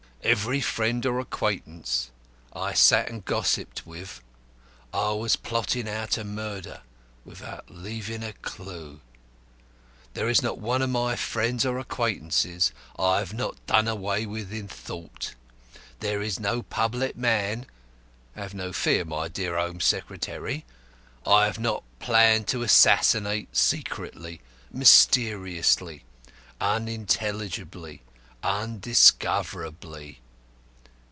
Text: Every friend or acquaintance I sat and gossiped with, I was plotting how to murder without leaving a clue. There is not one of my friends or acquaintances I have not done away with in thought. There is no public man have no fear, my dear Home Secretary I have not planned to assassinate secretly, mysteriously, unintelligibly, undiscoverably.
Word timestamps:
Every 0.23 0.61
friend 0.61 1.03
or 1.07 1.19
acquaintance 1.19 2.11
I 2.53 2.73
sat 2.73 3.09
and 3.09 3.25
gossiped 3.25 3.87
with, 3.87 4.21
I 4.93 5.13
was 5.13 5.35
plotting 5.35 5.87
how 5.87 6.05
to 6.05 6.23
murder 6.23 6.81
without 7.25 7.71
leaving 7.71 8.21
a 8.21 8.33
clue. 8.33 8.99
There 10.13 10.29
is 10.29 10.43
not 10.43 10.59
one 10.59 10.83
of 10.83 10.91
my 10.91 11.15
friends 11.15 11.65
or 11.65 11.79
acquaintances 11.79 12.71
I 12.99 13.17
have 13.17 13.33
not 13.33 13.65
done 13.65 13.87
away 13.87 14.27
with 14.27 14.53
in 14.53 14.67
thought. 14.67 15.33
There 16.01 16.21
is 16.21 16.39
no 16.39 16.61
public 16.61 17.15
man 17.17 17.65
have 18.35 18.53
no 18.53 18.71
fear, 18.71 19.03
my 19.03 19.27
dear 19.27 19.57
Home 19.57 19.81
Secretary 19.81 20.65
I 21.25 21.45
have 21.45 21.57
not 21.57 21.83
planned 21.99 22.45
to 22.49 22.61
assassinate 22.61 23.57
secretly, 23.57 24.39
mysteriously, 24.71 26.03
unintelligibly, 26.61 28.03
undiscoverably. 28.43 30.17